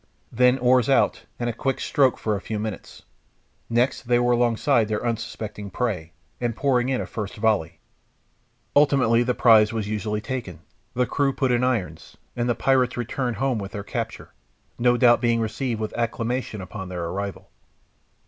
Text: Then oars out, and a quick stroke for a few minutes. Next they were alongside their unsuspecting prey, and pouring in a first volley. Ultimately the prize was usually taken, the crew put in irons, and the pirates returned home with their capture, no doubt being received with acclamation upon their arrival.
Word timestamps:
Then 0.31 0.57
oars 0.57 0.89
out, 0.89 1.25
and 1.39 1.47
a 1.47 1.53
quick 1.53 1.79
stroke 1.79 2.17
for 2.17 2.35
a 2.35 2.41
few 2.41 2.57
minutes. 2.57 3.03
Next 3.69 4.01
they 4.07 4.17
were 4.17 4.31
alongside 4.31 4.87
their 4.87 5.05
unsuspecting 5.05 5.69
prey, 5.69 6.11
and 6.39 6.55
pouring 6.55 6.89
in 6.89 6.99
a 6.99 7.05
first 7.05 7.35
volley. 7.35 7.79
Ultimately 8.75 9.21
the 9.21 9.35
prize 9.35 9.71
was 9.71 9.87
usually 9.87 10.19
taken, 10.19 10.61
the 10.95 11.05
crew 11.05 11.31
put 11.33 11.51
in 11.51 11.63
irons, 11.63 12.17
and 12.35 12.49
the 12.49 12.55
pirates 12.55 12.97
returned 12.97 13.35
home 13.35 13.59
with 13.59 13.73
their 13.73 13.83
capture, 13.83 14.33
no 14.79 14.97
doubt 14.97 15.21
being 15.21 15.39
received 15.39 15.79
with 15.79 15.93
acclamation 15.93 16.61
upon 16.61 16.89
their 16.89 17.05
arrival. 17.05 17.51